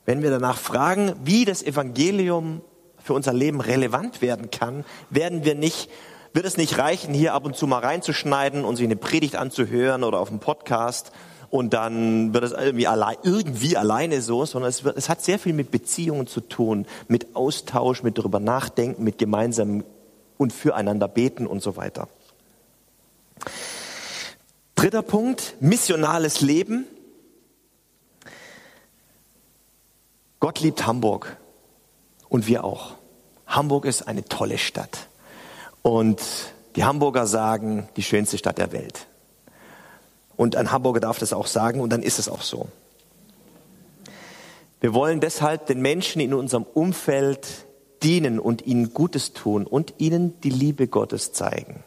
[0.06, 2.60] Wenn wir danach fragen, wie das Evangelium
[3.02, 5.90] für unser Leben relevant werden kann, werden wir nicht,
[6.34, 10.04] wird es nicht reichen, hier ab und zu mal reinzuschneiden und sich eine Predigt anzuhören
[10.04, 11.14] oder auf einem Podcast,
[11.52, 15.38] und dann wird es irgendwie, allein, irgendwie alleine so, sondern es, wird, es hat sehr
[15.38, 19.84] viel mit Beziehungen zu tun, mit Austausch, mit darüber nachdenken, mit gemeinsam
[20.38, 22.08] und füreinander beten und so weiter.
[24.76, 26.86] Dritter Punkt, missionales Leben.
[30.40, 31.38] Gott liebt Hamburg
[32.30, 32.94] und wir auch.
[33.46, 35.10] Hamburg ist eine tolle Stadt.
[35.82, 36.22] Und
[36.78, 39.08] die Hamburger sagen, die schönste Stadt der Welt.
[40.42, 42.68] Und ein Hamburger darf das auch sagen und dann ist es auch so.
[44.80, 47.48] Wir wollen deshalb den Menschen in unserem Umfeld
[48.02, 51.84] dienen und ihnen Gutes tun und ihnen die Liebe Gottes zeigen.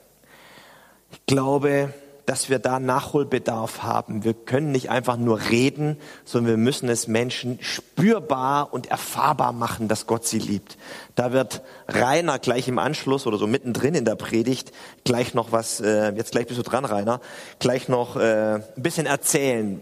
[1.11, 1.93] Ich glaube,
[2.27, 4.25] dass wir da Nachholbedarf haben.
[4.25, 9.89] Wir können nicht einfach nur reden, sondern wir müssen es Menschen spürbar und erfahrbar machen,
[9.89, 10.79] dass Gott sie liebt.
[11.15, 14.73] Da wird Rainer gleich im Anschluss oder so mittendrin in der Predigt
[15.05, 17.21] gleich noch was, äh, jetzt gleich bist du dran, Rainer,
[17.59, 19.81] gleich noch äh, ein bisschen erzählen,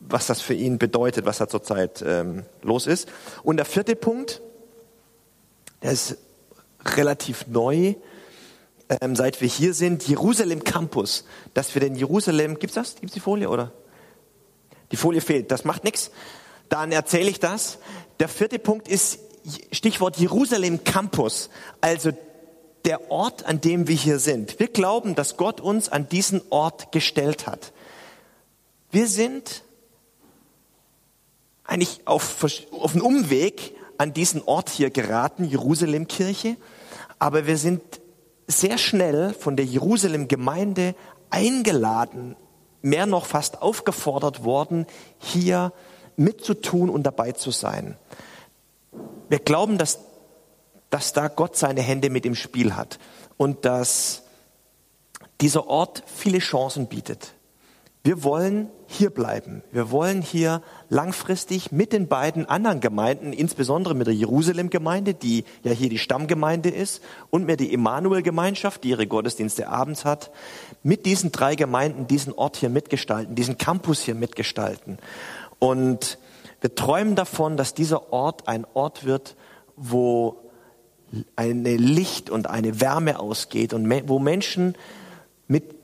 [0.00, 3.08] was das für ihn bedeutet, was da zurzeit ähm, los ist.
[3.42, 4.42] Und der vierte Punkt,
[5.82, 6.18] der ist
[6.96, 7.94] relativ neu,
[9.00, 11.24] ähm, seit wir hier sind, Jerusalem Campus,
[11.54, 12.96] dass wir den Jerusalem, gibt's das?
[12.96, 13.72] Gibt's die Folie oder?
[14.90, 16.10] Die Folie fehlt, das macht nichts.
[16.68, 17.78] Dann erzähle ich das.
[18.20, 19.18] Der vierte Punkt ist
[19.72, 21.50] Stichwort Jerusalem Campus,
[21.80, 22.12] also
[22.84, 24.58] der Ort, an dem wir hier sind.
[24.58, 27.72] Wir glauben, dass Gott uns an diesen Ort gestellt hat.
[28.90, 29.62] Wir sind
[31.64, 36.56] eigentlich auf, auf einen Umweg an diesen Ort hier geraten, Jerusalem-Kirche,
[37.18, 37.80] aber wir sind
[38.52, 40.94] sehr schnell von der Jerusalem-Gemeinde
[41.30, 42.36] eingeladen,
[42.82, 44.86] mehr noch fast aufgefordert worden,
[45.18, 45.72] hier
[46.16, 47.96] mitzutun und dabei zu sein.
[49.28, 50.00] Wir glauben, dass,
[50.90, 52.98] dass da Gott seine Hände mit im Spiel hat
[53.36, 54.22] und dass
[55.40, 57.34] dieser Ort viele Chancen bietet.
[58.04, 59.62] Wir wollen hier bleiben.
[59.72, 65.72] Wir wollen hier langfristig mit den beiden anderen Gemeinden, insbesondere mit der Jerusalem-Gemeinde, die ja
[65.72, 70.30] hier die Stammgemeinde ist, und mit der Emanuel-Gemeinschaft, die ihre Gottesdienste abends hat,
[70.82, 74.98] mit diesen drei Gemeinden diesen Ort hier mitgestalten, diesen Campus hier mitgestalten.
[75.58, 76.18] Und
[76.60, 79.36] wir träumen davon, dass dieser Ort ein Ort wird,
[79.76, 80.36] wo
[81.36, 84.76] eine Licht und eine Wärme ausgeht und wo Menschen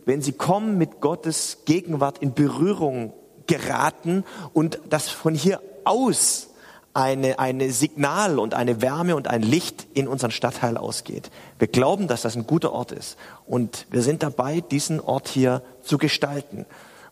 [0.08, 3.12] wenn sie kommen, mit Gottes Gegenwart in Berührung
[3.46, 6.48] geraten und dass von hier aus
[6.94, 11.30] eine, eine Signal und eine Wärme und ein Licht in unseren Stadtteil ausgeht.
[11.58, 15.60] Wir glauben, dass das ein guter Ort ist und wir sind dabei, diesen Ort hier
[15.82, 16.64] zu gestalten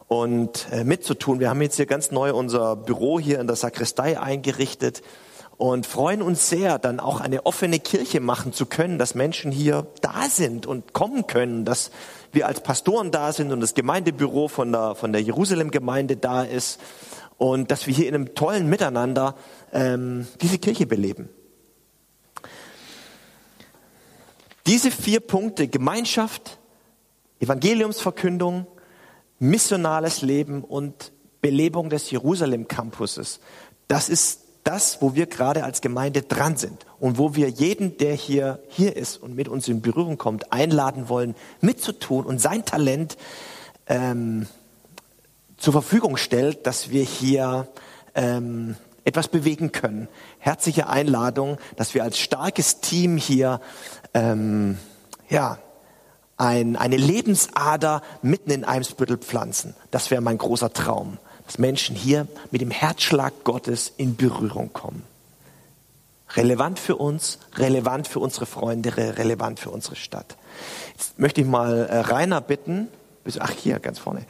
[0.09, 1.38] und äh, mitzutun.
[1.38, 5.02] Wir haben jetzt hier ganz neu unser Büro hier in der Sakristei eingerichtet
[5.59, 9.87] und freuen uns sehr, dann auch eine offene Kirche machen zu können, dass Menschen hier
[10.03, 11.90] da sind und kommen können, dass
[12.33, 16.81] wir als Pastoren da sind und das Gemeindebüro von der, von der Jerusalem-Gemeinde da ist
[17.38, 19.35] und dass wir hier in einem tollen Miteinander
[19.73, 21.31] ähm, diese Kirche beleben.
[24.66, 26.59] Diese vier Punkte, Gemeinschaft,
[27.40, 28.66] Evangeliumsverkündung,
[29.38, 33.40] missionales Leben und Belebung des Jerusalem-Campuses,
[33.87, 38.14] das ist das, wo wir gerade als Gemeinde dran sind und wo wir jeden, der
[38.14, 43.16] hier, hier ist und mit uns in Berührung kommt, einladen wollen, mitzutun und sein Talent
[43.87, 44.46] ähm,
[45.57, 47.68] zur Verfügung stellt, dass wir hier
[48.14, 50.09] ähm, etwas bewegen können.
[50.38, 53.61] Herzliche Einladung, dass wir als starkes Team hier
[54.14, 54.79] ähm,
[55.29, 55.59] ja,
[56.37, 59.76] ein, eine Lebensader mitten in Eimsbüttel pflanzen.
[59.92, 65.02] Das wäre mein großer Traum dass Menschen hier mit dem Herzschlag Gottes in Berührung kommen.
[66.35, 70.37] Relevant für uns, relevant für unsere Freunde, relevant für unsere Stadt.
[70.96, 72.88] Jetzt möchte ich mal äh, Rainer bitten,
[73.38, 74.24] ach hier ganz vorne,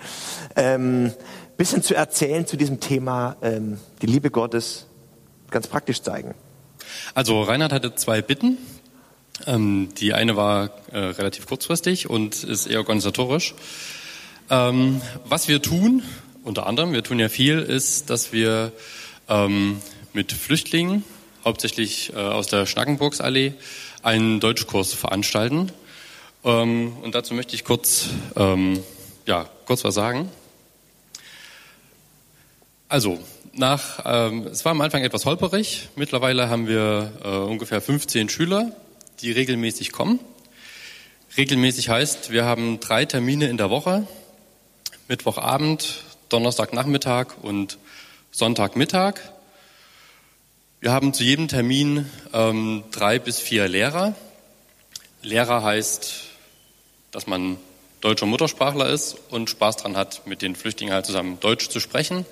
[0.56, 1.12] ähm,
[1.56, 4.86] bisschen zu erzählen zu diesem Thema ähm, die Liebe Gottes
[5.50, 6.34] ganz praktisch zeigen.
[7.14, 8.58] Also Reinhard hatte zwei Bitten.
[9.46, 13.54] Ähm, die eine war äh, relativ kurzfristig und ist eher organisatorisch.
[14.48, 16.02] Ähm, was wir tun,
[16.46, 18.70] unter anderem, wir tun ja viel, ist, dass wir
[19.28, 19.82] ähm,
[20.12, 21.02] mit Flüchtlingen,
[21.44, 23.54] hauptsächlich äh, aus der Schnackenburgsallee,
[24.02, 25.72] einen Deutschkurs veranstalten.
[26.44, 28.80] Ähm, und dazu möchte ich kurz, ähm,
[29.26, 30.30] ja, kurz was sagen.
[32.88, 33.18] Also,
[33.52, 35.88] nach, ähm, es war am Anfang etwas holperig.
[35.96, 38.70] Mittlerweile haben wir äh, ungefähr 15 Schüler,
[39.20, 40.20] die regelmäßig kommen.
[41.36, 44.06] Regelmäßig heißt, wir haben drei Termine in der Woche.
[45.08, 47.78] Mittwochabend, Donnerstagnachmittag und
[48.32, 49.20] Sonntagmittag.
[50.80, 54.14] Wir haben zu jedem Termin ähm, drei bis vier Lehrer.
[55.22, 56.24] Lehrer heißt,
[57.12, 57.58] dass man
[58.00, 62.26] deutscher Muttersprachler ist und Spaß dran hat, mit den Flüchtlingen halt zusammen Deutsch zu sprechen.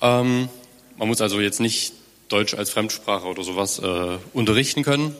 [0.00, 0.48] Ähm,
[0.96, 1.94] man muss also jetzt nicht
[2.28, 5.16] Deutsch als Fremdsprache oder sowas äh, unterrichten können.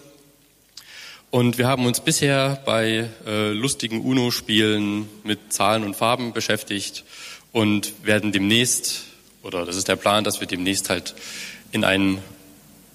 [1.30, 7.04] Und wir haben uns bisher bei äh, lustigen UNO-Spielen mit Zahlen und Farben beschäftigt
[7.54, 9.04] und werden demnächst,
[9.44, 11.14] oder das ist der Plan, dass wir demnächst halt
[11.70, 12.20] in ein,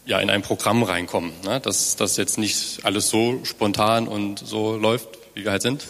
[0.05, 1.31] ja, in ein Programm reinkommen.
[1.45, 1.61] Ne?
[1.61, 5.87] Dass das jetzt nicht alles so spontan und so läuft, wie wir halt sind,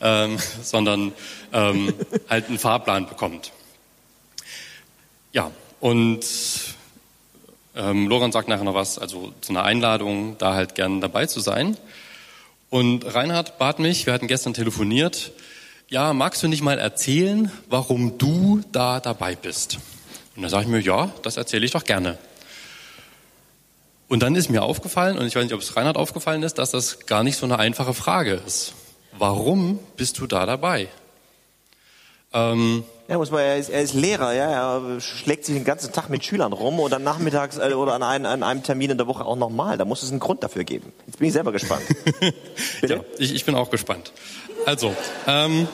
[0.00, 1.12] ähm, sondern
[1.52, 1.92] ähm,
[2.30, 3.50] halt einen Fahrplan bekommt.
[5.32, 6.24] Ja, und
[7.74, 11.40] ähm, Loran sagt nachher noch was, also zu einer Einladung, da halt gern dabei zu
[11.40, 11.76] sein.
[12.70, 15.32] Und Reinhard bat mich, wir hatten gestern telefoniert,
[15.92, 19.78] ja, magst du nicht mal erzählen, warum du da dabei bist?
[20.34, 22.16] Und da sage ich mir, ja, das erzähle ich doch gerne.
[24.08, 26.70] Und dann ist mir aufgefallen, und ich weiß nicht, ob es Reinhard aufgefallen ist, dass
[26.70, 28.72] das gar nicht so eine einfache Frage ist.
[29.18, 30.88] Warum bist du da dabei?
[32.32, 35.92] Ähm, ja, muss man, er ist, er ist Lehrer, ja, er schlägt sich den ganzen
[35.92, 39.06] Tag mit Schülern rum oder nachmittags äh, oder an, ein, an einem Termin in der
[39.06, 39.76] Woche auch nochmal.
[39.76, 40.92] Da muss es einen Grund dafür geben.
[41.06, 41.82] Jetzt bin ich selber gespannt.
[42.88, 44.12] ja, ich, ich bin auch gespannt.
[44.64, 44.94] Also,
[45.26, 45.66] ähm,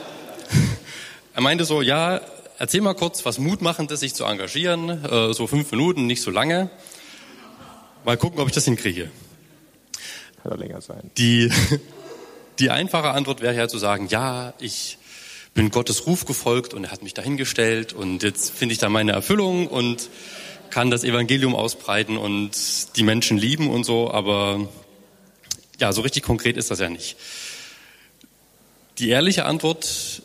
[1.35, 2.21] er meinte so, ja,
[2.57, 6.31] erzähl mal kurz, was mutmachend ist, sich zu engagieren, äh, so fünf Minuten, nicht so
[6.31, 6.69] lange.
[8.03, 9.11] Mal gucken, ob ich das hinkriege.
[10.41, 11.11] Kann doch länger sein.
[11.17, 11.51] Die,
[12.59, 14.97] die einfache Antwort wäre ja zu sagen, ja, ich
[15.53, 19.11] bin Gottes Ruf gefolgt und er hat mich dahingestellt und jetzt finde ich da meine
[19.11, 20.09] Erfüllung und
[20.69, 22.51] kann das Evangelium ausbreiten und
[22.95, 24.67] die Menschen lieben und so, aber
[25.79, 27.17] ja, so richtig konkret ist das ja nicht.
[28.99, 30.23] Die ehrliche Antwort,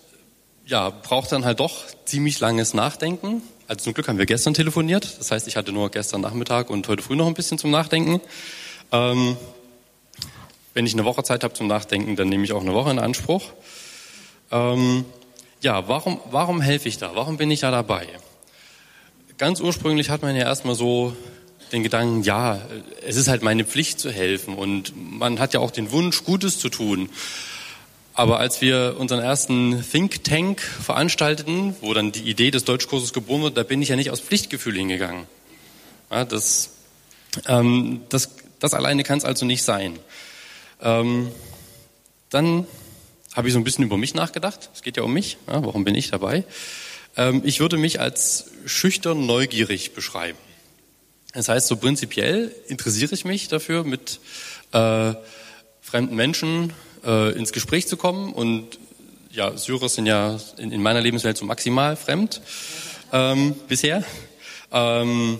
[0.67, 3.41] ja, braucht dann halt doch ziemlich langes Nachdenken.
[3.69, 5.17] Also zum Glück haben wir gestern telefoniert.
[5.21, 8.21] Das heißt, ich hatte nur gestern Nachmittag und heute früh noch ein bisschen zum Nachdenken.
[8.91, 9.37] Ähm,
[10.75, 12.99] wenn ich eine Woche Zeit habe zum Nachdenken, dann nehme ich auch eine Woche in
[12.99, 13.53] Anspruch.
[14.51, 15.05] Ähm,
[15.61, 17.15] ja, warum, warum helfe ich da?
[17.15, 18.09] Warum bin ich da dabei?
[19.39, 21.15] Ganz ursprünglich hat man ja erstmal so
[21.71, 22.61] den Gedanken, ja,
[23.07, 26.59] es ist halt meine Pflicht zu helfen und man hat ja auch den Wunsch, Gutes
[26.59, 27.09] zu tun.
[28.16, 33.42] Aber als wir unseren ersten Think Tank veranstalteten, wo dann die Idee des Deutschkurses geboren
[33.42, 35.27] wird, da bin ich ja nicht aus Pflichtgefühl hingegangen.
[36.12, 36.70] Ja, das,
[37.48, 39.98] ähm, das, das alleine kann es also nicht sein.
[40.81, 41.33] Ähm,
[42.31, 42.68] dann
[43.35, 44.70] habe ich so ein bisschen über mich nachgedacht.
[44.72, 45.37] Es geht ja um mich.
[45.48, 46.44] Ja, warum bin ich dabei?
[47.16, 50.38] Ähm, ich würde mich als schüchtern neugierig beschreiben.
[51.33, 54.20] Das heißt, so prinzipiell interessiere ich mich dafür, mit
[54.70, 55.14] äh,
[55.81, 56.72] fremden Menschen
[57.05, 58.33] äh, ins Gespräch zu kommen.
[58.33, 58.79] Und
[59.31, 62.40] ja, Syrer sind ja in, in meiner Lebenswelt so maximal fremd
[63.12, 64.05] ähm, bisher.
[64.73, 65.38] Ähm,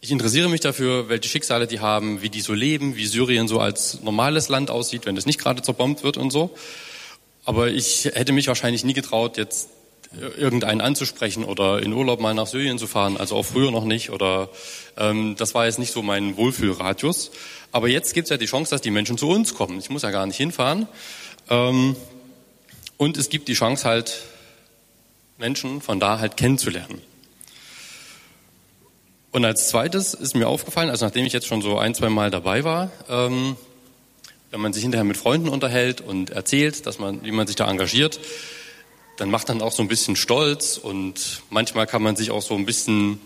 [0.00, 3.60] ich interessiere mich dafür, welche Schicksale die haben, wie die so leben, wie Syrien so
[3.60, 6.50] als normales Land aussieht, wenn es nicht gerade zerbombt wird und so.
[7.44, 9.68] Aber ich hätte mich wahrscheinlich nie getraut, jetzt
[10.20, 14.10] irgendeinen anzusprechen oder in Urlaub mal nach Syrien zu fahren, also auch früher noch nicht.
[14.10, 14.48] Oder
[14.96, 17.30] ähm, das war jetzt nicht so mein Wohlfühlradius.
[17.72, 19.78] Aber jetzt gibt es ja die Chance, dass die Menschen zu uns kommen.
[19.78, 20.86] Ich muss ja gar nicht hinfahren.
[21.48, 21.96] Ähm,
[22.96, 24.22] und es gibt die Chance halt,
[25.38, 27.00] Menschen von da halt kennenzulernen.
[29.32, 32.30] Und als zweites ist mir aufgefallen, also nachdem ich jetzt schon so ein, zwei Mal
[32.30, 33.56] dabei war, ähm,
[34.50, 37.68] wenn man sich hinterher mit Freunden unterhält und erzählt, dass man, wie man sich da
[37.68, 38.20] engagiert,
[39.22, 42.56] dann macht dann auch so ein bisschen stolz und manchmal kann man sich auch so
[42.56, 43.20] ein bisschen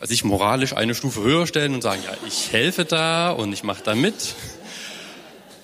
[0.00, 3.84] sich moralisch eine Stufe höher stellen und sagen, ja, ich helfe da und ich mache
[3.84, 4.34] da mit.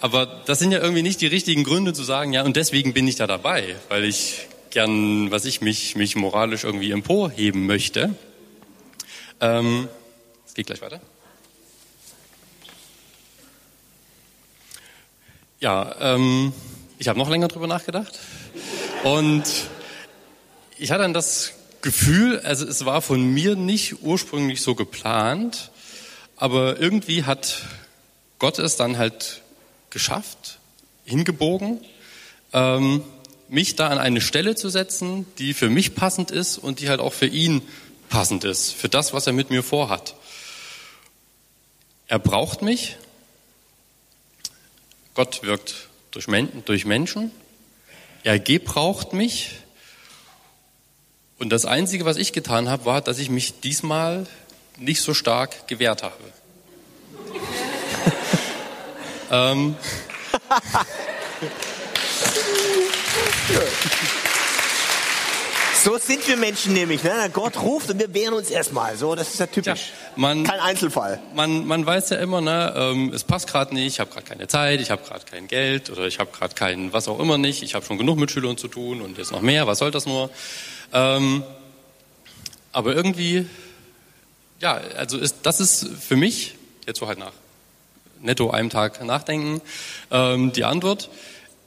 [0.00, 3.08] Aber das sind ja irgendwie nicht die richtigen Gründe zu sagen, ja, und deswegen bin
[3.08, 8.14] ich da dabei, weil ich gern, was ich mich, mich moralisch irgendwie emporheben möchte.
[9.40, 9.88] Ähm,
[10.46, 11.00] es geht gleich weiter.
[15.58, 16.52] Ja, ähm,
[17.00, 18.16] ich habe noch länger drüber nachgedacht.
[19.02, 19.44] Und
[20.78, 25.70] ich hatte dann das Gefühl, also es war von mir nicht ursprünglich so geplant,
[26.36, 27.62] aber irgendwie hat
[28.38, 29.40] Gott es dann halt
[29.88, 30.58] geschafft,
[31.04, 31.80] hingebogen,
[32.52, 33.02] ähm,
[33.48, 37.00] mich da an eine Stelle zu setzen, die für mich passend ist und die halt
[37.00, 37.62] auch für ihn
[38.10, 40.14] passend ist, für das, was er mit mir vorhat.
[42.06, 42.96] Er braucht mich.
[45.14, 46.28] Gott wirkt durch,
[46.84, 47.30] Menschen
[48.24, 49.52] er gebraucht mich.
[51.38, 54.26] Und das Einzige, was ich getan habe, war, dass ich mich diesmal
[54.76, 56.14] nicht so stark gewehrt habe.
[59.30, 59.76] ähm.
[65.82, 67.02] So sind wir Menschen nämlich.
[67.02, 67.30] Ne?
[67.32, 68.98] Gott ruft und wir wehren uns erstmal.
[68.98, 69.88] So, das ist ja typisch.
[69.88, 71.22] Ja, man, Kein Einzelfall.
[71.34, 74.46] Man, man weiß ja immer, ne, ähm, es passt gerade nicht, ich habe gerade keine
[74.46, 77.62] Zeit, ich habe gerade kein Geld oder ich habe gerade kein was auch immer nicht.
[77.62, 79.66] Ich habe schon genug mit Schülern zu tun und jetzt noch mehr.
[79.66, 80.28] Was soll das nur?
[80.92, 81.44] Ähm,
[82.72, 83.46] aber irgendwie,
[84.60, 87.32] ja, also ist, das ist für mich jetzt so halt nach
[88.20, 89.62] netto einem Tag nachdenken
[90.10, 91.08] ähm, die Antwort.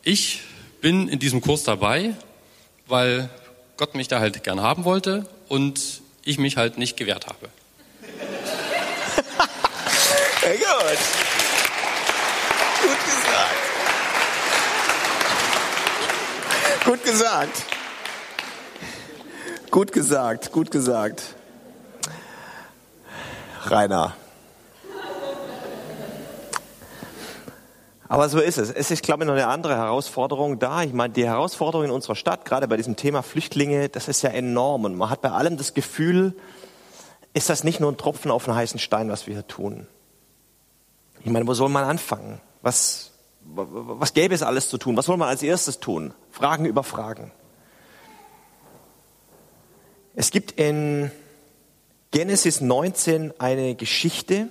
[0.04, 0.42] Ich
[0.82, 2.14] bin in diesem Kurs dabei,
[2.86, 3.32] weil
[3.78, 7.50] Gott mich da halt gern haben wollte und ich mich halt nicht gewehrt habe.
[10.42, 11.00] Sehr gut.
[12.82, 13.56] Gut gesagt.
[16.86, 17.64] Gut gesagt.
[19.72, 21.24] Gut gesagt, gut gesagt.
[23.66, 24.16] Rainer.
[28.14, 28.70] Aber so ist es.
[28.70, 30.84] Es ist, glaube ich, noch eine andere Herausforderung da.
[30.84, 34.30] Ich meine, die Herausforderung in unserer Stadt, gerade bei diesem Thema Flüchtlinge, das ist ja
[34.30, 34.86] enorm.
[34.86, 36.36] Und man hat bei allem das Gefühl,
[37.34, 39.88] ist das nicht nur ein Tropfen auf einen heißen Stein, was wir hier tun.
[41.22, 42.40] Ich meine, wo soll man anfangen?
[42.62, 43.14] Was,
[43.46, 44.96] was gäbe es alles zu tun?
[44.96, 46.14] Was soll man als erstes tun?
[46.30, 47.32] Fragen über Fragen.
[50.14, 51.10] Es gibt in
[52.12, 54.50] Genesis 19 eine Geschichte,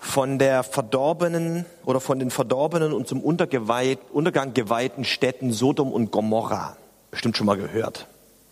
[0.00, 6.76] von der verdorbenen oder von den verdorbenen und zum Untergang geweihten Städten Sodom und Gomorra.
[7.10, 8.06] Bestimmt schon mal gehört.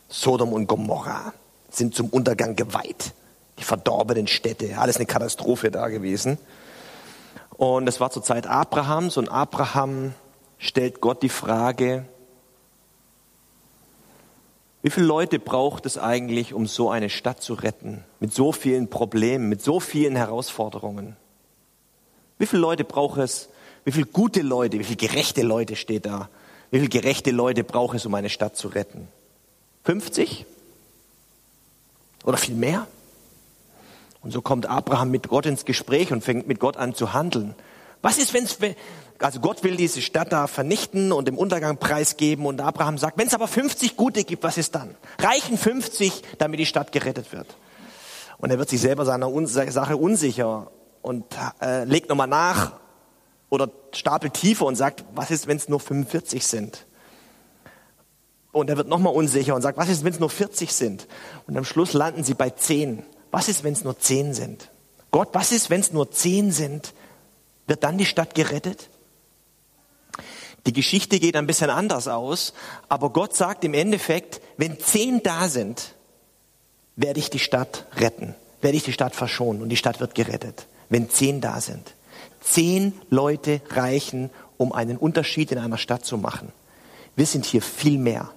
[0.09, 1.33] Sodom und Gomorra
[1.71, 3.13] sind zum Untergang geweiht.
[3.59, 6.39] die verdorbenen Städte, alles eine Katastrophe da gewesen.
[7.57, 10.15] Und es war zur Zeit Abrahams und Abraham
[10.59, 12.05] stellt Gott die Frage,
[14.83, 18.05] wie viele Leute braucht es eigentlich, um so eine Stadt zu retten?
[18.21, 21.17] Mit so vielen Problemen, mit so vielen Herausforderungen.
[22.39, 23.49] Wie viele Leute braucht es?
[23.85, 26.29] Wie viele gute Leute, wie viele gerechte Leute steht da?
[26.71, 29.09] Wie viele gerechte Leute braucht es, um eine Stadt zu retten?
[29.85, 30.45] 50?
[32.25, 32.87] Oder viel mehr?
[34.21, 37.55] Und so kommt Abraham mit Gott ins Gespräch und fängt mit Gott an zu handeln.
[38.03, 38.59] Was ist, wenn es,
[39.19, 43.27] also Gott will diese Stadt da vernichten und dem Untergang preisgeben und Abraham sagt, wenn
[43.27, 44.95] es aber 50 Gute gibt, was ist dann?
[45.19, 47.47] Reichen 50, damit die Stadt gerettet wird?
[48.39, 50.71] Und er wird sich selber seiner Sache unsicher
[51.03, 51.25] und
[51.61, 52.73] äh, legt nochmal nach
[53.51, 56.87] oder stapelt tiefer und sagt, was ist, wenn es nur 45 sind?
[58.53, 61.07] Und er wird nochmal unsicher und sagt, was ist, wenn es nur 40 sind?
[61.47, 63.05] Und am Schluss landen sie bei 10.
[63.31, 64.71] Was ist, wenn es nur 10 sind?
[65.11, 66.95] Gott, was ist, wenn es nur 10 sind?
[67.67, 68.89] Wird dann die Stadt gerettet?
[70.67, 72.53] Die Geschichte geht ein bisschen anders aus,
[72.89, 75.95] aber Gott sagt im Endeffekt, wenn 10 da sind,
[76.97, 80.67] werde ich die Stadt retten, werde ich die Stadt verschonen und die Stadt wird gerettet,
[80.89, 81.95] wenn 10 da sind.
[82.41, 86.53] Zehn Leute reichen, um einen Unterschied in einer Stadt zu machen.
[87.17, 88.31] Wir sind hier viel mehr.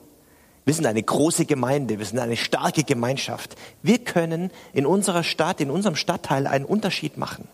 [0.63, 3.55] Wir sind eine große Gemeinde, wir sind eine starke Gemeinschaft.
[3.81, 7.47] Wir können in unserer Stadt, in unserem Stadtteil einen Unterschied machen.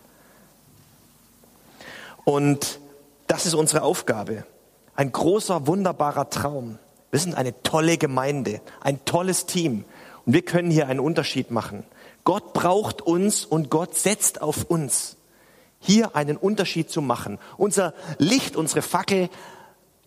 [2.24, 2.80] Und
[3.26, 4.44] das ist unsere Aufgabe.
[4.94, 6.78] Ein großer, wunderbarer Traum.
[7.10, 9.84] Wir sind eine tolle Gemeinde, ein tolles Team.
[10.26, 11.84] Und wir können hier einen Unterschied machen.
[12.28, 15.16] Gott braucht uns und Gott setzt auf uns,
[15.80, 17.38] hier einen Unterschied zu machen.
[17.56, 19.30] Unser Licht, unsere Fackel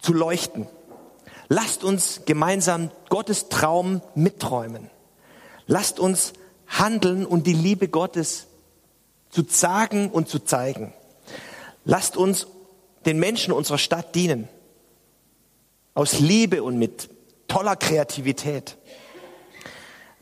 [0.03, 0.67] zu leuchten.
[1.49, 4.91] Lasst uns gemeinsam Gottes Traum mitträumen.
[5.65, 6.33] Lasst uns
[6.67, 8.45] handeln und die Liebe Gottes
[9.31, 10.93] zu sagen und zu zeigen.
[11.85, 12.45] Lasst uns
[13.07, 14.47] den Menschen unserer Stadt dienen.
[15.95, 17.09] Aus Liebe und mit
[17.47, 18.77] toller Kreativität.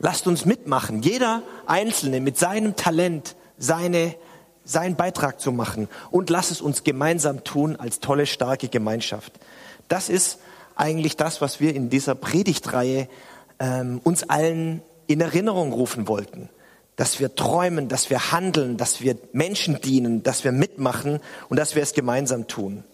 [0.00, 4.16] Lasst uns mitmachen, jeder Einzelne mit seinem Talent seine,
[4.64, 5.88] seinen Beitrag zu machen.
[6.10, 9.32] Und lasst es uns gemeinsam tun als tolle, starke Gemeinschaft.
[9.86, 10.38] Das ist
[10.74, 13.08] eigentlich das, was wir in dieser Predigtreihe
[13.58, 16.48] ähm, uns allen in Erinnerung rufen wollten.
[16.96, 21.74] Dass wir träumen, dass wir handeln, dass wir Menschen dienen, dass wir mitmachen und dass
[21.74, 22.84] wir es gemeinsam tun.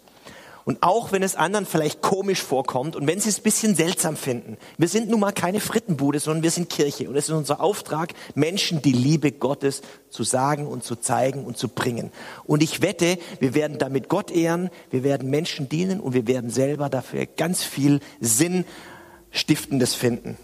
[0.67, 4.17] Und auch wenn es anderen vielleicht komisch vorkommt und wenn sie es ein bisschen seltsam
[4.17, 4.57] finden.
[4.77, 7.07] Wir sind nun mal keine Frittenbude, sondern wir sind Kirche.
[7.07, 11.57] Und es ist unser Auftrag, Menschen die Liebe Gottes zu sagen und zu zeigen und
[11.57, 12.11] zu bringen.
[12.43, 16.49] Und ich wette, wir werden damit Gott ehren, wir werden Menschen dienen und wir werden
[16.49, 20.35] selber dafür ganz viel Sinnstiftendes finden.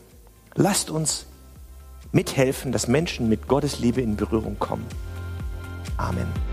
[0.55, 1.25] Lasst uns
[2.13, 4.85] mithelfen, dass Menschen mit Gottes Liebe in Berührung kommen.
[5.97, 6.52] Amen.